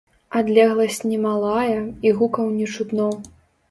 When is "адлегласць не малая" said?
0.39-1.79